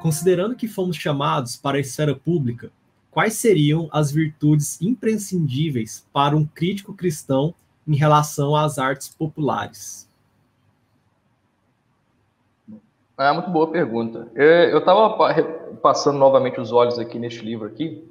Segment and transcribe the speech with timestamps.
[0.00, 2.70] Considerando que fomos chamados para a esfera pública,
[3.10, 7.54] quais seriam as virtudes imprescindíveis para um crítico cristão
[7.86, 10.08] em relação às artes populares?
[13.18, 14.26] É muito boa pergunta.
[14.34, 15.18] Eu estava
[15.82, 18.10] passando novamente os olhos aqui neste livro aqui,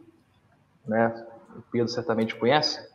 [0.86, 1.26] né?
[1.58, 2.88] O Pedro certamente conhece.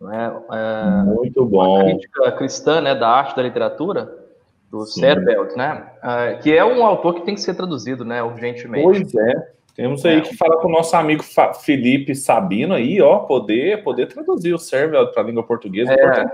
[0.00, 0.42] Né?
[0.50, 1.80] É, muito bom.
[1.80, 4.25] A crítica cristã, né, da arte da literatura
[4.70, 5.86] do Serbelt, né?
[6.02, 8.84] É, que é um autor que tem que ser traduzido, né, urgentemente.
[8.84, 9.56] Pois é.
[9.74, 10.20] Temos aí é.
[10.22, 11.22] que falar com o nosso amigo
[11.62, 15.92] Felipe Sabino aí, ó, poder, poder traduzir o Serbelt para a língua portuguesa.
[15.92, 16.26] É.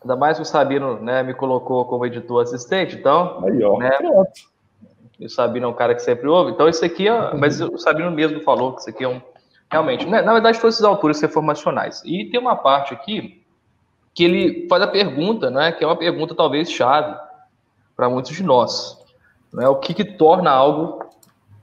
[0.00, 3.44] Ainda mais que o Sabino né, me colocou como editor assistente, então.
[3.44, 3.90] Aí, ó, né,
[5.20, 6.52] o Sabino é um cara que sempre ouve.
[6.52, 7.34] Então, isso aqui é.
[7.34, 9.20] Mas o Sabino mesmo falou que isso aqui é um.
[9.68, 12.02] Realmente, né, na verdade, todos esses autores reformacionais.
[12.04, 13.42] E tem uma parte aqui
[14.14, 17.16] que ele faz a pergunta, né, que é uma pergunta talvez chave
[18.02, 18.98] para muitos de nós.
[19.52, 21.04] Né, o que, que torna algo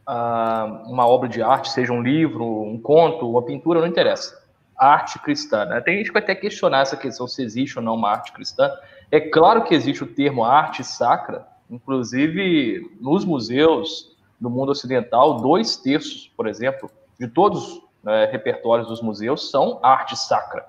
[0.08, 4.40] ah, uma obra de arte, seja um livro, um conto, uma pintura, não interessa
[4.78, 5.66] arte cristã.
[5.66, 5.82] Né?
[5.82, 8.72] Tem gente que vai até questionar essa questão se existe ou não uma arte cristã.
[9.12, 15.76] É claro que existe o termo arte sacra, inclusive nos museus do mundo ocidental, dois
[15.76, 20.66] terços, por exemplo, de todos os né, repertórios dos museus são arte sacra.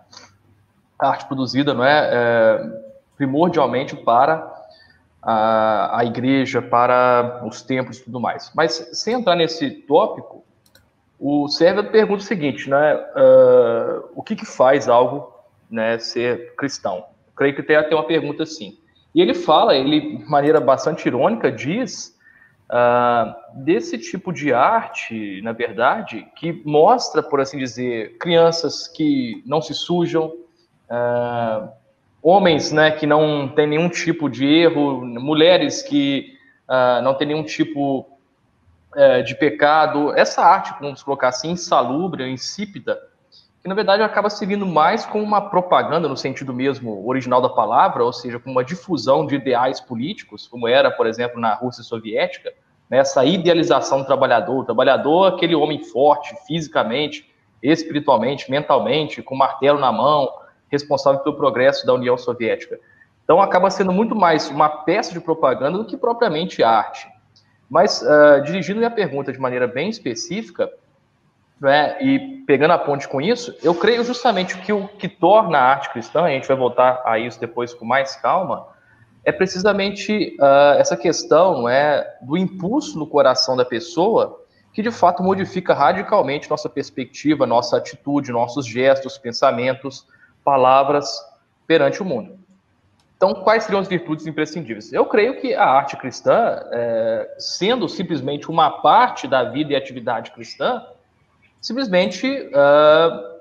[0.98, 2.82] arte produzida não é, é
[3.16, 4.59] primordialmente para
[5.22, 8.50] a, a igreja, para os templos e tudo mais.
[8.54, 10.44] Mas sem entrar nesse tópico,
[11.18, 12.94] o Sérvio pergunta o seguinte, né?
[12.94, 15.30] Uh, o que, que faz algo
[15.70, 17.04] né, ser cristão?
[17.36, 18.78] Creio que tem até uma pergunta assim.
[19.14, 22.16] E ele fala, ele de maneira bastante irônica diz
[22.70, 29.60] uh, desse tipo de arte, na verdade, que mostra, por assim dizer, crianças que não
[29.60, 30.28] se sujam,
[30.88, 31.68] uh,
[32.22, 36.34] homens, né, que não tem nenhum tipo de erro, mulheres que
[36.68, 38.06] uh, não tem nenhum tipo
[38.96, 43.00] é, de pecado, essa arte, vamos colocar assim, insalubre, insípida,
[43.62, 48.02] que na verdade acaba servindo mais como uma propaganda no sentido mesmo original da palavra,
[48.02, 52.52] ou seja, como uma difusão de ideais políticos, como era, por exemplo, na Rússia soviética,
[52.88, 57.30] né, essa idealização do trabalhador, o trabalhador aquele homem forte fisicamente,
[57.62, 60.28] espiritualmente, mentalmente, com martelo na mão,
[60.70, 62.78] responsável pelo progresso da União Soviética.
[63.24, 67.06] Então acaba sendo muito mais uma peça de propaganda do que propriamente arte.
[67.68, 70.70] Mas, uh, dirigindo minha pergunta de maneira bem específica,
[71.60, 75.62] né, e pegando a ponte com isso, eu creio justamente que o que torna a
[75.62, 78.66] arte cristã, a gente vai voltar a isso depois com mais calma,
[79.24, 84.40] é precisamente uh, essa questão é, do impulso no coração da pessoa
[84.72, 90.06] que de fato modifica radicalmente nossa perspectiva, nossa atitude, nossos gestos, pensamentos,
[90.44, 91.08] palavras
[91.66, 92.38] perante o mundo.
[93.16, 94.92] Então, quais seriam as virtudes imprescindíveis?
[94.92, 100.30] Eu creio que a arte cristã, é, sendo simplesmente uma parte da vida e atividade
[100.30, 100.82] cristã,
[101.60, 103.40] simplesmente uh,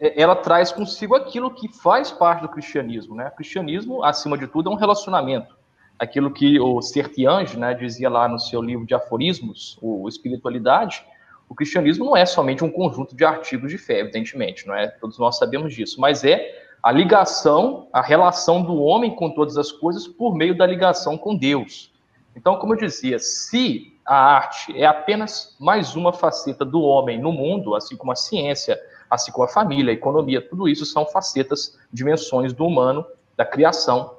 [0.00, 3.14] ela traz consigo aquilo que faz parte do cristianismo.
[3.14, 3.28] Né?
[3.28, 5.56] O cristianismo, acima de tudo, é um relacionamento.
[5.98, 11.04] Aquilo que o Sertiange né, dizia lá no seu livro de aforismos, o Espiritualidade,
[11.48, 14.88] o cristianismo não é somente um conjunto de artigos de fé, evidentemente, não é?
[14.88, 19.72] Todos nós sabemos disso, mas é a ligação, a relação do homem com todas as
[19.72, 21.92] coisas por meio da ligação com Deus.
[22.36, 27.32] Então, como eu dizia, se a arte é apenas mais uma faceta do homem no
[27.32, 28.78] mundo, assim como a ciência,
[29.08, 33.06] assim como a família, a economia, tudo isso são facetas, dimensões do humano,
[33.36, 34.18] da criação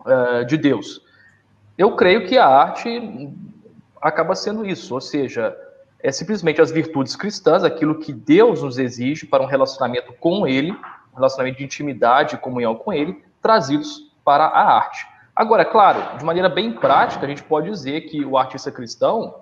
[0.00, 1.00] uh, de Deus.
[1.76, 3.32] Eu creio que a arte
[4.00, 5.56] acaba sendo isso, ou seja,
[6.00, 10.74] é simplesmente as virtudes cristãs, aquilo que Deus nos exige para um relacionamento com Ele,
[11.18, 15.06] relacionamento de intimidade e comunhão com ele, trazidos para a arte.
[15.34, 19.36] Agora, claro, de maneira bem prática, a gente pode dizer que o artista cristão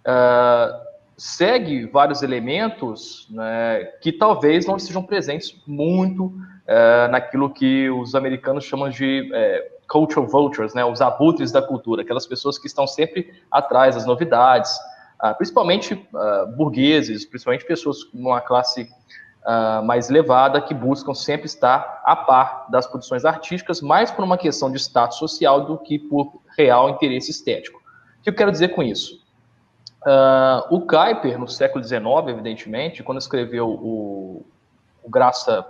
[0.00, 8.14] uh, segue vários elementos né, que talvez não estejam presentes muito uh, naquilo que os
[8.14, 12.86] americanos chamam de uh, cultural vultures, né, os abutres da cultura, aquelas pessoas que estão
[12.86, 14.76] sempre atrás das novidades,
[15.22, 16.08] uh, principalmente
[16.56, 18.82] burgueses, principalmente pessoas com uma classe
[19.44, 24.38] uh, mais elevada, que buscam sempre estar a par das produções artísticas, mais por uma
[24.38, 27.78] questão de status social do que por real interesse estético.
[28.20, 29.26] O que eu quero dizer com isso?
[30.70, 34.46] O Kuyper, no século XIX, evidentemente, quando escreveu o,
[35.02, 35.66] o Graça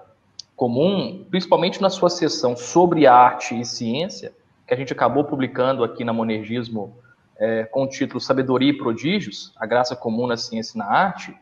[0.55, 4.33] Comum, principalmente na sua seção sobre arte e ciência,
[4.67, 6.99] que a gente acabou publicando aqui na Monergismo
[7.39, 11.37] é, com o título Sabedoria e Prodígios, a graça comum na ciência e na arte,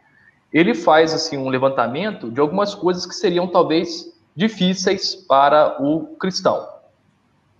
[0.52, 6.68] ele faz assim um levantamento de algumas coisas que seriam talvez difíceis para o cristão.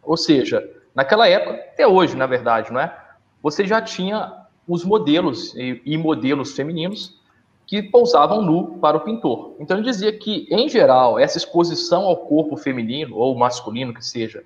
[0.02, 0.62] Ou seja,
[0.94, 2.96] naquela época, até hoje, na verdade, não é?
[3.42, 4.32] você já tinha
[4.66, 7.20] os modelos e, modelos femininos
[7.64, 9.54] que pousavam nu para o pintor.
[9.60, 14.42] Então ele dizia que, em geral, essa exposição ao corpo feminino ou masculino que seja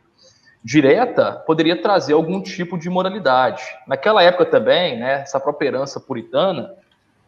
[0.62, 3.62] direta poderia trazer algum tipo de moralidade.
[3.86, 6.74] Naquela época também, né, essa própria herança puritana,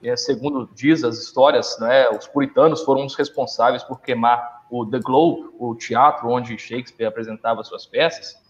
[0.02, 4.98] é, segundo diz as histórias, né, os puritanos foram os responsáveis por queimar o The
[4.98, 8.40] Globe, o teatro onde Shakespeare apresentava suas peças.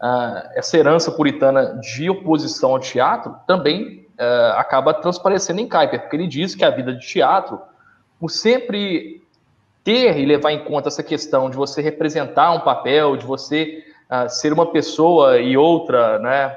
[0.00, 6.16] Uh, essa herança puritana de oposição ao teatro também uh, acaba transparecendo em Kuyper, porque
[6.16, 7.60] ele diz que a vida de teatro,
[8.18, 9.22] por sempre
[9.84, 14.28] ter e levar em conta essa questão de você representar um papel, de você uh,
[14.28, 16.56] ser uma pessoa e outra, né,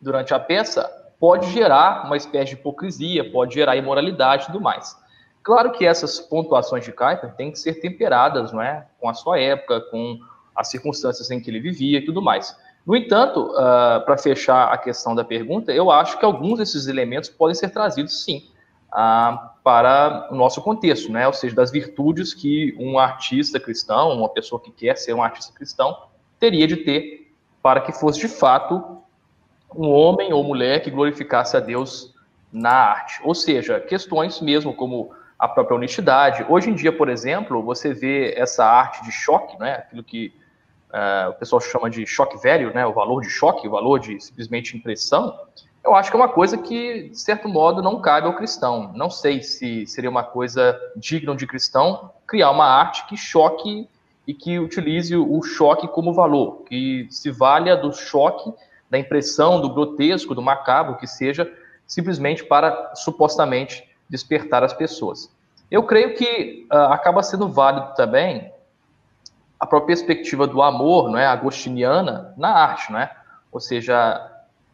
[0.00, 0.88] durante a peça,
[1.18, 4.96] pode gerar uma espécie de hipocrisia, pode gerar imoralidade e tudo mais.
[5.42, 9.38] Claro que essas pontuações de Kuyper têm que ser temperadas, não é, com a sua
[9.38, 10.18] época, com
[10.54, 12.56] as circunstâncias em que ele vivia e tudo mais.
[12.84, 17.28] No entanto, uh, para fechar a questão da pergunta, eu acho que alguns desses elementos
[17.28, 18.48] podem ser trazidos, sim,
[18.92, 21.26] uh, para o nosso contexto, né?
[21.26, 25.52] ou seja, das virtudes que um artista cristão, uma pessoa que quer ser um artista
[25.52, 25.96] cristão,
[26.38, 29.02] teria de ter para que fosse de fato
[29.74, 32.14] um homem ou mulher que glorificasse a Deus
[32.52, 33.20] na arte.
[33.22, 36.46] Ou seja, questões mesmo como a própria honestidade.
[36.48, 39.74] Hoje em dia, por exemplo, você vê essa arte de choque, né?
[39.74, 40.32] aquilo que
[40.90, 42.86] uh, o pessoal chama de choque velho, né?
[42.86, 45.38] o valor de choque, o valor de simplesmente impressão.
[45.84, 48.92] Eu acho que é uma coisa que, de certo modo, não cabe ao cristão.
[48.94, 53.88] Não sei se seria uma coisa digna de cristão criar uma arte que choque
[54.26, 58.52] e que utilize o choque como valor, que se valha do choque,
[58.90, 61.50] da impressão, do grotesco, do macabro, que seja
[61.86, 65.30] simplesmente para supostamente despertar as pessoas.
[65.70, 68.52] Eu creio que uh, acaba sendo válido também
[69.58, 73.14] a própria perspectiva do amor, não é, agostiniana na arte, não é?
[73.50, 74.20] Ou seja,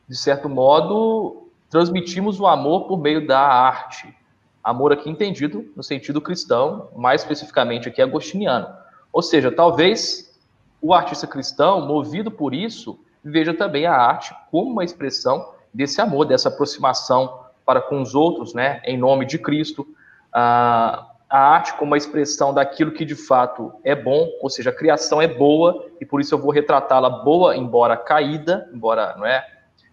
[0.09, 4.15] de certo modo, transmitimos o amor por meio da arte.
[4.63, 8.69] Amor aqui entendido no sentido cristão, mais especificamente aqui agostiniano.
[9.13, 10.33] Ou seja, talvez
[10.81, 16.25] o artista cristão, movido por isso, veja também a arte como uma expressão desse amor,
[16.25, 19.87] dessa aproximação para com os outros, né, em nome de Cristo.
[20.33, 25.21] a arte como uma expressão daquilo que de fato é bom, ou seja, a criação
[25.21, 29.47] é boa e por isso eu vou retratá-la boa, embora caída, embora não é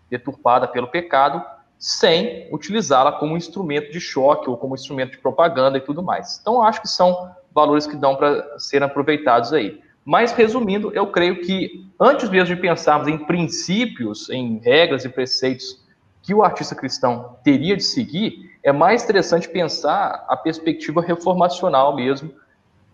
[0.09, 1.41] deturpada pelo pecado,
[1.77, 6.39] sem utilizá-la como instrumento de choque ou como instrumento de propaganda e tudo mais.
[6.41, 9.81] Então, acho que são valores que dão para serem aproveitados aí.
[10.05, 15.85] Mas, resumindo, eu creio que antes mesmo de pensarmos em princípios, em regras e preceitos
[16.21, 22.31] que o artista cristão teria de seguir, é mais interessante pensar a perspectiva reformacional mesmo,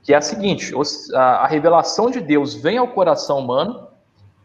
[0.04, 0.74] que é a seguinte:
[1.14, 3.88] a revelação de Deus vem ao coração humano,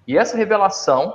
[0.07, 1.15] e essa revelação,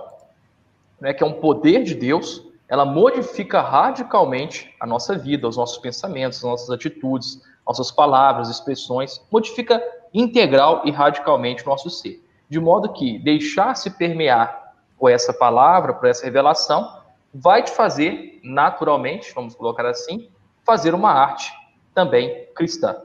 [1.00, 5.78] né, que é um poder de Deus, ela modifica radicalmente a nossa vida, os nossos
[5.78, 9.82] pensamentos, as nossas atitudes, nossas palavras, expressões, modifica
[10.14, 12.24] integral e radicalmente o nosso ser.
[12.50, 17.02] De modo que deixar-se permear por essa palavra, por essa revelação,
[17.34, 20.30] vai te fazer, naturalmente, vamos colocar assim,
[20.64, 21.52] fazer uma arte
[21.94, 22.96] também cristã.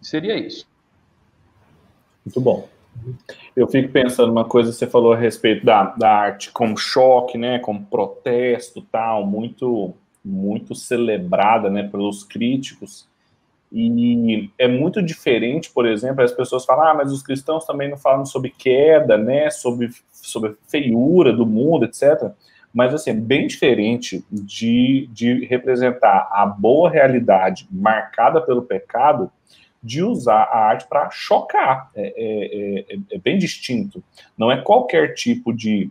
[0.00, 0.66] Seria isso.
[2.24, 2.68] Muito bom.
[3.56, 7.58] Eu fico pensando uma coisa, você falou a respeito da, da arte como choque, né,
[7.58, 13.08] como protesto, tal, muito muito celebrada né, pelos críticos.
[13.74, 17.96] E é muito diferente, por exemplo, as pessoas falam, ah, mas os cristãos também não
[17.96, 22.32] falam sobre queda, né, sobre, sobre feiura do mundo, etc.
[22.72, 29.30] Mas, assim, é bem diferente de, de representar a boa realidade marcada pelo pecado,
[29.82, 31.90] de usar a arte para chocar.
[31.94, 34.02] É, é, é, é, bem distinto.
[34.38, 35.90] Não é qualquer tipo de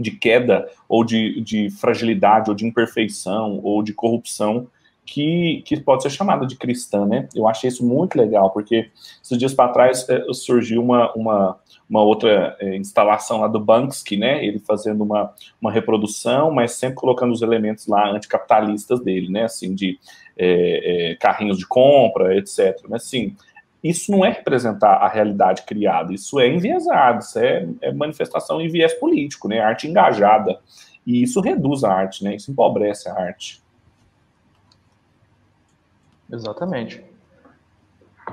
[0.00, 4.66] de queda ou de, de fragilidade ou de imperfeição ou de corrupção
[5.10, 7.28] que, que pode ser chamada de cristã, né?
[7.34, 8.90] Eu achei isso muito legal, porque
[9.20, 14.16] esses dias para trás é, surgiu uma, uma, uma outra é, instalação lá do Banksy,
[14.16, 14.44] né?
[14.44, 19.44] Ele fazendo uma, uma reprodução, mas sempre colocando os elementos lá anticapitalistas dele, né?
[19.44, 19.98] Assim, de
[20.38, 22.78] é, é carrinhos de compra, etc.
[22.88, 23.34] Mas, assim,
[23.82, 28.68] isso não é representar a realidade criada, isso é enviesado, isso é, é manifestação em
[28.68, 29.60] viés político, né?
[29.60, 30.60] Arte engajada.
[31.06, 32.36] E isso reduz a arte, né?
[32.36, 33.62] Isso empobrece a arte.
[36.30, 37.09] Exatamente.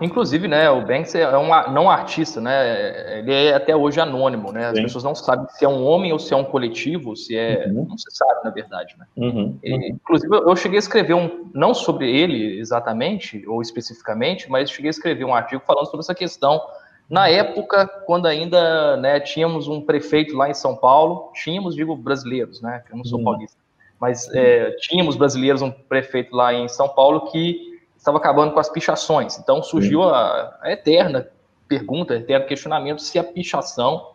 [0.01, 3.20] Inclusive, né, o Banks é um não artista, né?
[3.20, 4.68] Ele é até hoje anônimo, né?
[4.68, 4.84] As Sim.
[4.84, 7.68] pessoas não sabem se é um homem ou se é um coletivo, se é.
[7.68, 7.88] Uhum.
[7.89, 9.06] Não se sabe, na verdade, né?
[9.18, 9.58] Uhum.
[9.63, 14.89] E, inclusive, eu cheguei a escrever um, não sobre ele exatamente, ou especificamente, mas cheguei
[14.89, 16.62] a escrever um artigo falando sobre essa questão
[17.10, 22.62] Na época, quando ainda né, tínhamos um prefeito lá em São Paulo, tínhamos, digo, brasileiros,
[22.62, 22.84] né?
[22.89, 23.25] Eu não sou uhum.
[23.25, 23.58] paulista,
[24.00, 28.70] mas é, tínhamos brasileiros, um prefeito lá em São Paulo que estava acabando com as
[28.70, 29.38] pichações.
[29.38, 31.27] Então surgiu a, a eterna
[31.68, 34.13] pergunta, o eterno questionamento se a pichação,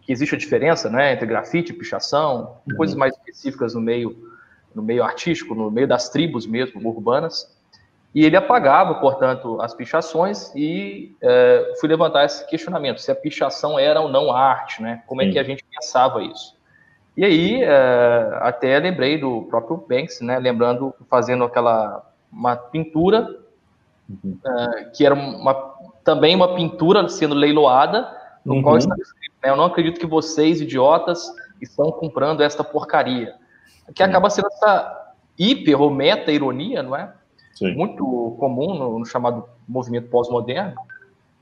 [0.00, 2.76] que existe a diferença né, entre grafite e pichação, uhum.
[2.76, 4.16] coisas mais específicas no meio,
[4.74, 7.54] no meio artístico, no meio das tribos mesmo, urbanas,
[8.14, 13.78] e ele apagava, portanto, as pichações e é, fui levantar esse questionamento, se a pichação
[13.78, 15.02] era ou não arte, né?
[15.06, 16.56] Como é que a gente pensava isso?
[17.14, 20.38] E aí, é, até lembrei do próprio Banks, né?
[20.38, 23.40] Lembrando, fazendo aquela uma pintura,
[24.08, 24.38] uhum.
[24.44, 25.54] é, que era uma,
[26.04, 28.10] também uma pintura sendo leiloada,
[28.44, 28.62] no uhum.
[28.62, 29.50] qual estava escrito, né?
[29.50, 31.30] Eu não acredito que vocês, idiotas,
[31.60, 33.34] estão comprando esta porcaria.
[33.94, 37.12] Que acaba sendo essa hiper ou meta-ironia, não é?
[37.56, 37.74] Sim.
[37.74, 40.74] muito comum no, no chamado movimento pós-moderno,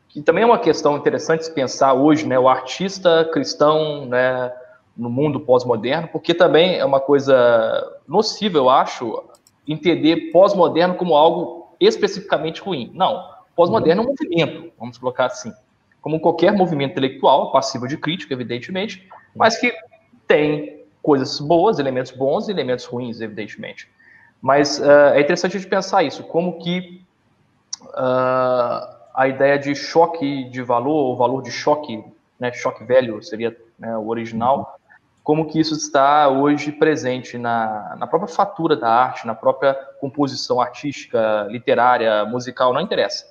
[0.09, 4.53] que também é uma questão interessante se pensar hoje, né, o artista cristão, né,
[4.97, 9.25] no mundo pós-moderno, porque também é uma coisa nociva, eu acho,
[9.67, 12.91] entender pós-moderno como algo especificamente ruim.
[12.95, 15.53] Não, pós-moderno é um movimento, vamos colocar assim,
[16.01, 19.73] como qualquer movimento intelectual, passivo de crítica, evidentemente, mas que
[20.27, 23.89] tem coisas boas, elementos bons e elementos ruins, evidentemente.
[24.41, 27.03] Mas uh, é interessante a gente pensar isso, como que
[27.83, 32.05] uh, a ideia de choque de valor, o valor de choque,
[32.39, 34.79] né, choque velho seria né, o original,
[35.25, 40.61] como que isso está hoje presente na, na própria fatura da arte, na própria composição
[40.61, 43.25] artística, literária, musical, não interessa.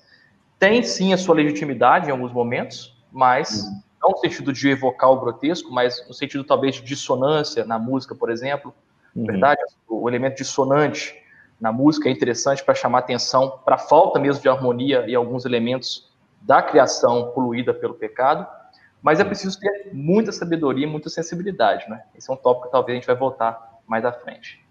[0.59, 3.81] Tem sim a sua legitimidade em alguns momentos, mas uhum.
[4.01, 8.13] não no sentido de evocar o grotesco, mas no sentido talvez de dissonância na música,
[8.13, 8.73] por exemplo,
[9.15, 9.25] Uhum.
[9.25, 9.61] Verdade?
[9.87, 11.15] O elemento dissonante
[11.59, 15.45] na música é interessante para chamar atenção para a falta mesmo de harmonia e alguns
[15.45, 18.45] elementos da criação poluída pelo pecado,
[19.03, 22.03] mas é preciso ter muita sabedoria, muita sensibilidade, né?
[22.15, 24.62] Esse é um tópico que talvez a gente vai voltar mais à frente.